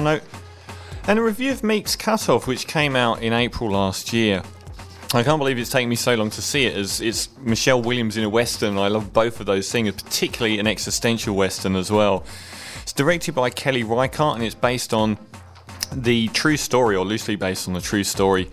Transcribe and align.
note. 0.00 0.22
And 1.06 1.18
a 1.18 1.22
review 1.22 1.52
of 1.52 1.62
Meek's 1.62 1.96
Cutoff, 1.96 2.46
which 2.46 2.66
came 2.66 2.96
out 2.96 3.20
in 3.20 3.34
April 3.34 3.72
last 3.72 4.10
year. 4.10 4.42
I 5.12 5.22
can't 5.22 5.38
believe 5.38 5.58
it's 5.58 5.68
taken 5.68 5.90
me 5.90 5.96
so 5.96 6.14
long 6.14 6.30
to 6.30 6.40
see 6.40 6.64
it, 6.64 6.74
as 6.74 7.02
it's 7.02 7.28
Michelle 7.36 7.82
Williams 7.82 8.16
in 8.16 8.24
a 8.24 8.28
western. 8.30 8.78
I 8.78 8.88
love 8.88 9.12
both 9.12 9.38
of 9.38 9.44
those 9.44 9.70
things, 9.70 9.92
particularly 10.02 10.58
an 10.58 10.66
existential 10.66 11.36
western 11.36 11.76
as 11.76 11.92
well. 11.92 12.24
It's 12.80 12.94
directed 12.94 13.34
by 13.34 13.50
Kelly 13.50 13.84
Reichardt, 13.84 14.36
and 14.36 14.42
it's 14.42 14.54
based 14.54 14.94
on 14.94 15.18
the 15.94 16.28
true 16.28 16.56
story, 16.56 16.96
or 16.96 17.04
loosely 17.04 17.36
based 17.36 17.68
on 17.68 17.74
the 17.74 17.82
true 17.82 18.02
story, 18.02 18.50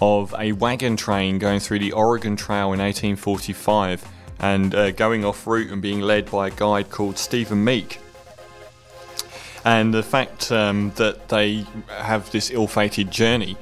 of 0.00 0.32
a 0.38 0.52
wagon 0.52 0.96
train 0.96 1.40
going 1.40 1.58
through 1.58 1.80
the 1.80 1.90
Oregon 1.90 2.36
Trail 2.36 2.72
in 2.72 2.78
1845 2.78 4.06
and 4.38 4.72
uh, 4.76 4.92
going 4.92 5.24
off 5.24 5.44
route 5.44 5.72
and 5.72 5.82
being 5.82 6.00
led 6.00 6.30
by 6.30 6.46
a 6.46 6.50
guide 6.52 6.88
called 6.88 7.18
Stephen 7.18 7.64
Meek 7.64 7.98
and 9.68 9.92
the 9.92 10.02
fact 10.02 10.50
um, 10.50 10.92
that 10.96 11.28
they 11.28 11.66
have 11.90 12.32
this 12.32 12.50
ill-fated 12.50 13.10
journey 13.10 13.54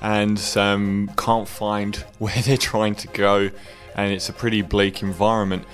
and 0.00 0.40
um, 0.56 1.10
can't 1.16 1.48
find 1.48 1.96
where 2.20 2.40
they're 2.42 2.56
trying 2.56 2.94
to 2.94 3.08
go, 3.08 3.50
and 3.96 4.12
it's 4.12 4.28
a 4.28 4.32
pretty 4.32 4.62
bleak 4.62 5.02
environment. 5.02 5.64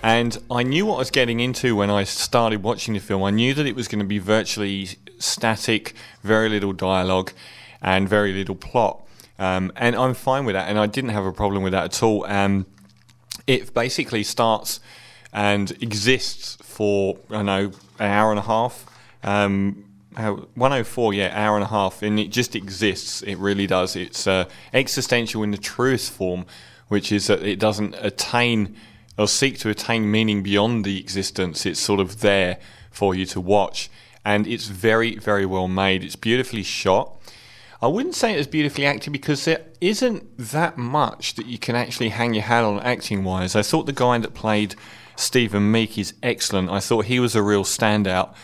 And 0.00 0.38
I 0.48 0.62
knew 0.62 0.86
what 0.86 0.94
I 0.94 0.98
was 0.98 1.10
getting 1.10 1.40
into 1.40 1.74
when 1.74 1.90
I 1.90 2.04
started 2.04 2.62
watching 2.62 2.94
the 2.94 3.00
film. 3.00 3.24
I 3.24 3.30
knew 3.30 3.52
that 3.54 3.66
it 3.66 3.74
was 3.74 3.88
going 3.88 3.98
to 3.98 4.06
be 4.06 4.20
virtually 4.20 4.90
static, 5.18 5.94
very 6.22 6.48
little 6.48 6.72
dialogue, 6.72 7.32
and 7.80 8.08
very 8.08 8.32
little 8.32 8.54
plot. 8.54 9.00
Um, 9.40 9.72
and 9.74 9.96
I'm 9.96 10.14
fine 10.14 10.44
with 10.44 10.54
that, 10.54 10.68
and 10.68 10.78
I 10.78 10.86
didn't 10.86 11.10
have 11.10 11.24
a 11.24 11.32
problem 11.32 11.64
with 11.64 11.72
that 11.72 11.84
at 11.86 12.02
all. 12.04 12.24
Um, 12.26 12.66
it 13.48 13.74
basically 13.74 14.22
starts 14.22 14.78
and 15.32 15.72
exists 15.82 16.58
for 16.62 17.18
I 17.28 17.42
know 17.42 17.72
an 17.98 18.10
hour 18.10 18.30
and 18.30 18.38
a 18.38 18.42
half, 18.42 18.86
um, 19.22 19.84
104, 20.14 21.14
yeah, 21.14 21.30
hour 21.32 21.56
and 21.56 21.64
a 21.64 21.68
half, 21.68 22.02
and 22.02 22.20
it 22.20 22.28
just 22.28 22.54
exists. 22.54 23.22
It 23.22 23.36
really 23.36 23.66
does. 23.66 23.96
It's 23.96 24.26
uh, 24.26 24.44
existential 24.74 25.42
in 25.42 25.50
the 25.50 25.58
truest 25.58 26.12
form, 26.12 26.44
which 26.88 27.10
is 27.10 27.28
that 27.28 27.42
it 27.42 27.58
doesn't 27.58 27.94
attain 27.98 28.76
or 29.18 29.28
seek 29.28 29.58
to 29.58 29.68
attain 29.68 30.10
meaning 30.10 30.42
beyond 30.42 30.84
the 30.84 30.98
existence. 30.98 31.66
It's 31.66 31.80
sort 31.80 32.00
of 32.00 32.20
there 32.20 32.58
for 32.90 33.14
you 33.14 33.24
to 33.26 33.40
watch, 33.40 33.90
and 34.24 34.46
it's 34.46 34.66
very, 34.66 35.16
very 35.16 35.46
well 35.46 35.68
made. 35.68 36.04
It's 36.04 36.16
beautifully 36.16 36.62
shot. 36.62 37.18
I 37.80 37.88
wouldn't 37.88 38.14
say 38.14 38.34
it's 38.34 38.46
beautifully 38.46 38.86
acted 38.86 39.12
because 39.12 39.44
there 39.44 39.64
isn't 39.80 40.38
that 40.38 40.78
much 40.78 41.34
that 41.34 41.46
you 41.46 41.58
can 41.58 41.74
actually 41.74 42.10
hang 42.10 42.32
your 42.32 42.44
hat 42.44 42.62
on 42.62 42.78
acting 42.80 43.24
wise. 43.24 43.56
I 43.56 43.62
thought 43.62 43.86
the 43.86 43.92
guy 43.92 44.18
that 44.18 44.34
played 44.34 44.76
Stephen 45.16 45.72
Meek 45.72 45.98
is 45.98 46.14
excellent. 46.22 46.70
I 46.70 46.78
thought 46.78 47.06
he 47.06 47.18
was 47.18 47.34
a 47.34 47.42
real 47.42 47.64
standout. 47.64 48.34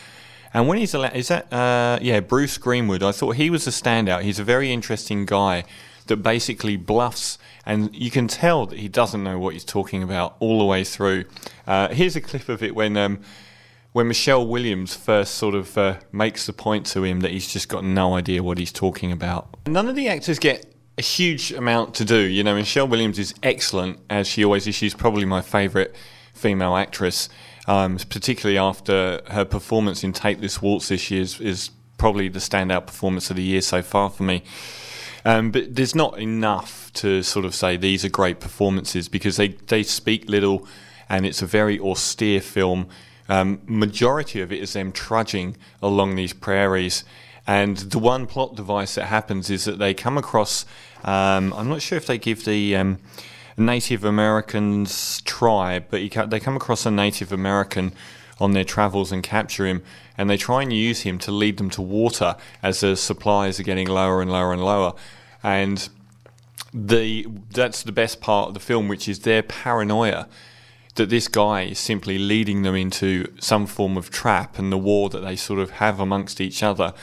And 0.53 0.67
when 0.67 0.77
he's 0.77 0.93
allowed, 0.93 1.15
is 1.15 1.27
that, 1.27 1.51
uh, 1.53 1.99
yeah, 2.01 2.19
Bruce 2.19 2.57
Greenwood. 2.57 3.03
I 3.03 3.11
thought 3.11 3.35
he 3.35 3.49
was 3.49 3.67
a 3.67 3.71
standout. 3.71 4.23
He's 4.23 4.39
a 4.39 4.43
very 4.43 4.71
interesting 4.71 5.25
guy 5.25 5.63
that 6.07 6.17
basically 6.17 6.75
bluffs, 6.75 7.37
and 7.65 7.95
you 7.95 8.09
can 8.09 8.27
tell 8.27 8.65
that 8.65 8.79
he 8.79 8.87
doesn't 8.87 9.23
know 9.23 9.37
what 9.37 9.53
he's 9.53 9.63
talking 9.63 10.01
about 10.01 10.35
all 10.39 10.59
the 10.59 10.65
way 10.65 10.83
through. 10.83 11.25
Uh, 11.67 11.89
here's 11.89 12.15
a 12.15 12.21
clip 12.21 12.49
of 12.49 12.63
it 12.63 12.75
when. 12.75 12.97
Um, 12.97 13.19
when 13.91 14.07
Michelle 14.07 14.45
Williams 14.45 14.95
first 14.95 15.33
sort 15.33 15.55
of 15.55 15.75
uh, 15.75 15.97
makes 16.11 16.45
the 16.45 16.53
point 16.53 16.85
to 16.85 17.03
him 17.03 17.21
that 17.21 17.31
he's 17.31 17.51
just 17.51 17.69
got 17.69 17.83
no 17.83 18.15
idea 18.15 18.43
what 18.43 18.59
he's 18.59 18.71
talking 18.71 19.11
about. 19.11 19.57
None 19.67 19.89
of 19.89 19.95
the 19.95 20.07
actors 20.07 20.37
get 20.37 20.71
a 20.99 21.01
huge 21.01 21.51
amount 21.51 21.95
to 21.95 22.05
do. 22.05 22.19
You 22.19 22.43
know, 22.43 22.55
Michelle 22.55 22.87
Williams 22.87 23.17
is 23.17 23.33
excellent, 23.41 23.99
as 24.09 24.27
she 24.27 24.43
always 24.43 24.67
is. 24.67 24.75
She's 24.75 24.93
probably 24.93 25.25
my 25.25 25.41
favourite 25.41 25.91
female 26.33 26.75
actress 26.75 27.29
um, 27.69 27.97
particularly 28.09 28.57
after 28.57 29.21
her 29.27 29.45
performance 29.45 30.03
in 30.03 30.11
Take 30.11 30.41
This 30.41 30.59
Waltz 30.59 30.87
this 30.87 31.11
year 31.11 31.21
is, 31.21 31.39
is, 31.39 31.69
probably 31.99 32.29
the 32.29 32.39
standout 32.39 32.87
performance 32.87 33.29
of 33.29 33.35
the 33.35 33.43
year 33.43 33.59
so 33.59 33.81
far 33.81 34.09
for 34.09 34.23
me. 34.23 34.41
Um, 35.25 35.51
but 35.51 35.75
there's 35.75 35.93
not 35.93 36.17
enough 36.17 36.93
to 36.93 37.21
sort 37.23 37.43
of 37.43 37.53
say 37.53 37.75
these 37.75 38.05
are 38.05 38.09
great 38.09 38.39
performances 38.39 39.09
because 39.09 39.35
they, 39.35 39.49
they 39.49 39.83
speak 39.83 40.29
little 40.29 40.65
and 41.09 41.25
it's 41.25 41.41
a 41.41 41.45
very 41.45 41.77
austere 41.77 42.39
film. 42.39 42.87
Um, 43.27 43.59
majority 43.65 44.39
of 44.39 44.53
it 44.53 44.61
is 44.61 44.71
them 44.71 44.93
trudging 44.93 45.57
along 45.81 46.15
these 46.15 46.31
prairies. 46.31 47.03
And 47.45 47.75
the 47.75 47.99
one 47.99 48.27
plot 48.27 48.55
device 48.55 48.95
that 48.95 49.07
happens 49.07 49.49
is 49.49 49.65
that 49.65 49.77
they 49.77 49.93
come 49.93 50.17
across. 50.17 50.65
Um, 51.03 51.51
I'm 51.53 51.67
not 51.67 51.81
sure 51.81 51.97
if 51.97 52.07
they 52.07 52.17
give 52.17 52.45
the 52.45 52.77
um, 52.77 52.99
Native 53.59 54.03
Americans 54.03 55.21
tribe, 55.21 55.85
but 55.89 56.11
ca- 56.11 56.25
they 56.25 56.39
come 56.39 56.55
across 56.55 56.85
a 56.85 56.91
Native 56.91 57.31
American 57.31 57.93
on 58.39 58.53
their 58.53 58.63
travels 58.63 59.11
and 59.11 59.21
capture 59.21 59.65
him, 59.65 59.83
and 60.17 60.29
they 60.29 60.37
try 60.37 60.61
and 60.61 60.71
use 60.71 61.01
him 61.01 61.19
to 61.19 61.31
lead 61.31 61.57
them 61.57 61.69
to 61.71 61.81
water 61.81 62.35
as 62.63 62.79
the 62.79 62.95
supplies 62.95 63.59
are 63.59 63.63
getting 63.63 63.87
lower 63.87 64.21
and 64.21 64.31
lower 64.31 64.53
and 64.53 64.63
lower. 64.63 64.93
And 65.43 65.87
the 66.73 67.27
that's 67.51 67.83
the 67.83 67.91
best 67.91 68.21
part 68.21 68.49
of 68.49 68.53
the 68.53 68.59
film, 68.59 68.87
which 68.87 69.07
is 69.07 69.19
their 69.19 69.43
paranoia 69.43 70.27
that 70.95 71.09
this 71.09 71.27
guy 71.27 71.63
is 71.63 71.79
simply 71.79 72.17
leading 72.17 72.63
them 72.63 72.75
into 72.75 73.31
some 73.39 73.65
form 73.65 73.95
of 73.97 74.09
trap 74.09 74.59
and 74.59 74.71
the 74.71 74.77
war 74.77 75.09
that 75.09 75.19
they 75.19 75.35
sort 75.35 75.59
of 75.59 75.71
have 75.71 75.99
amongst 75.99 76.41
each 76.41 76.61
other. 76.61 76.93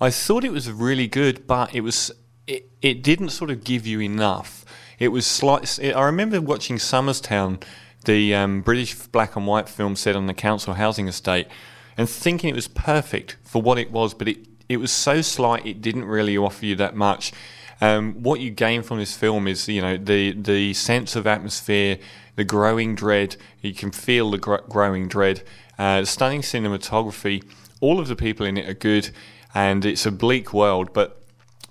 I 0.00 0.10
thought 0.10 0.44
it 0.44 0.52
was 0.52 0.70
really 0.70 1.06
good, 1.06 1.46
but 1.46 1.74
it 1.74 1.82
was 1.82 2.10
it, 2.46 2.70
it 2.82 3.02
didn't 3.02 3.30
sort 3.30 3.50
of 3.50 3.64
give 3.64 3.86
you 3.86 4.00
enough 4.00 4.64
it 4.98 5.08
was 5.08 5.26
slight. 5.26 5.78
I 5.82 6.02
remember 6.04 6.40
watching 6.40 6.78
Somers 6.78 7.20
Town, 7.20 7.58
the 8.04 8.34
um, 8.34 8.62
British 8.62 8.94
black 8.94 9.36
and 9.36 9.46
white 9.46 9.68
film 9.68 9.96
set 9.96 10.16
on 10.16 10.26
the 10.26 10.34
council 10.34 10.74
housing 10.74 11.08
estate, 11.08 11.48
and 11.96 12.08
thinking 12.08 12.50
it 12.50 12.54
was 12.54 12.68
perfect 12.68 13.36
for 13.42 13.62
what 13.62 13.78
it 13.78 13.90
was, 13.90 14.14
but 14.14 14.28
it 14.28 14.46
it 14.68 14.78
was 14.78 14.92
so 14.92 15.20
slight 15.20 15.66
it 15.66 15.82
didn't 15.82 16.04
really 16.04 16.36
offer 16.36 16.64
you 16.66 16.74
that 16.76 16.96
much. 16.96 17.32
Um, 17.80 18.22
what 18.22 18.40
you 18.40 18.50
gain 18.50 18.82
from 18.82 18.98
this 18.98 19.16
film 19.16 19.46
is 19.46 19.68
you 19.68 19.82
know 19.82 19.96
the 19.96 20.32
the 20.32 20.74
sense 20.74 21.16
of 21.16 21.26
atmosphere, 21.26 21.98
the 22.36 22.44
growing 22.44 22.94
dread. 22.94 23.36
You 23.60 23.74
can 23.74 23.90
feel 23.90 24.30
the 24.30 24.38
gr- 24.38 24.56
growing 24.68 25.08
dread. 25.08 25.42
Uh, 25.78 26.04
stunning 26.04 26.42
cinematography. 26.42 27.44
All 27.80 27.98
of 27.98 28.08
the 28.08 28.16
people 28.16 28.46
in 28.46 28.56
it 28.56 28.68
are 28.68 28.74
good, 28.74 29.10
and 29.54 29.84
it's 29.84 30.06
a 30.06 30.12
bleak 30.12 30.54
world, 30.54 30.92
but 30.92 31.20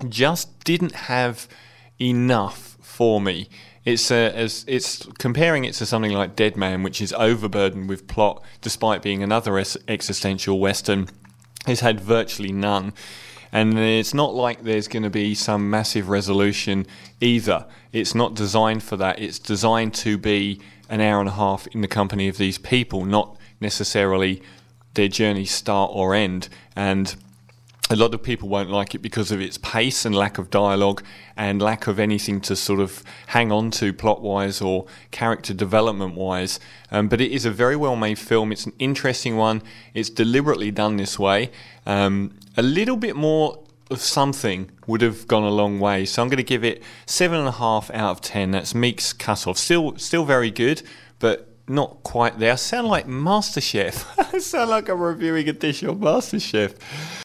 just 0.10 0.64
didn't 0.64 0.94
have 0.94 1.48
enough 2.00 2.73
for 2.84 3.20
me. 3.20 3.50
It's 3.86 4.12
uh, 4.12 4.32
as 4.34 4.64
it's 4.68 5.06
comparing 5.18 5.66
it 5.66 5.74
to 5.76 5.86
something 5.86 6.12
like 6.12 6.36
Dead 6.36 6.56
Man, 6.56 6.84
which 6.84 7.02
is 7.02 7.12
overburdened 7.14 7.90
with 7.90 8.08
plot, 8.08 8.44
despite 8.62 9.02
being 9.02 9.22
another 9.22 9.58
es- 9.58 9.78
existential 9.88 10.60
western. 10.60 11.10
Has 11.66 11.80
had 11.80 12.02
virtually 12.02 12.52
none, 12.52 12.94
and 13.54 13.80
it's 13.80 14.14
not 14.14 14.34
like 14.34 14.64
there's 14.64 14.90
going 14.90 15.04
to 15.04 15.10
be 15.10 15.34
some 15.34 15.70
massive 15.70 16.10
resolution 16.10 16.86
either. 17.22 17.66
It's 17.94 18.14
not 18.14 18.36
designed 18.36 18.84
for 18.84 18.98
that. 18.98 19.20
It's 19.20 19.40
designed 19.40 19.94
to 19.96 20.18
be 20.18 20.60
an 20.90 21.00
hour 21.00 21.22
and 21.22 21.30
a 21.30 21.34
half 21.34 21.68
in 21.68 21.80
the 21.80 21.88
company 21.88 22.28
of 22.28 22.38
these 22.38 22.58
people, 22.58 23.06
not 23.06 23.38
necessarily 23.62 24.42
their 24.96 25.08
journey 25.08 25.46
start 25.46 25.92
or 25.94 26.14
end. 26.14 26.50
And 26.76 27.16
a 27.94 27.96
lot 27.96 28.14
of 28.14 28.24
people 28.24 28.50
won't 28.50 28.72
like 28.72 28.96
it 28.96 29.00
because 29.00 29.32
of 29.32 29.40
its 29.40 29.58
pace 29.60 30.04
and 30.04 30.16
lack 30.16 30.38
of 30.40 30.50
dialogue 30.50 31.04
and 31.38 31.62
lack 31.62 31.86
of 31.86 32.00
anything 32.00 32.42
to 32.42 32.56
sort 32.56 32.80
of 32.80 33.04
hang 33.28 33.52
on 33.52 33.70
to 33.70 33.94
plot 33.94 34.22
wise 34.22 34.62
or 34.62 34.88
character 35.12 35.54
development 35.54 36.16
wise. 36.16 36.60
Um, 36.92 37.08
but 37.08 37.22
it 37.22 37.32
is 37.32 37.46
a 37.46 37.52
very 37.52 37.76
well 37.76 37.96
made 37.96 38.18
film. 38.18 38.52
It's 38.52 38.66
an 38.66 38.74
interesting 38.80 39.38
one. 39.38 39.62
It's 39.94 40.10
deliberately 40.10 40.72
done 40.72 40.98
this 40.98 41.20
way. 41.20 41.52
Um, 41.86 42.38
a 42.58 42.64
little 42.64 42.98
bit 42.98 43.16
more 43.16 43.64
of 43.92 44.02
something 44.02 44.72
would 44.88 45.02
have 45.02 45.28
gone 45.28 45.44
a 45.44 45.52
long 45.52 45.80
way. 45.80 46.06
So 46.06 46.22
I'm 46.22 46.30
going 46.30 46.38
to 46.38 46.44
give 46.44 46.64
it 46.64 46.82
seven 47.06 47.38
and 47.38 47.48
a 47.48 47.54
half 47.54 47.92
out 47.92 48.12
of 48.12 48.22
ten. 48.22 48.52
That's 48.52 48.74
Meek's 48.74 49.14
cutoff. 49.14 49.58
Still, 49.58 49.98
still 49.98 50.26
very 50.26 50.50
good, 50.50 50.82
but 51.20 51.54
not 51.68 52.04
quite 52.04 52.40
there. 52.40 52.54
I 52.54 52.56
sound 52.56 52.88
like 52.88 53.08
MasterChef. 53.08 54.34
I 54.34 54.40
sound 54.40 54.70
like 54.70 54.90
I'm 54.90 55.00
reviewing 55.00 55.48
a 55.48 55.54
dish 55.54 55.84
on 55.84 56.00
MasterChef. 56.00 56.76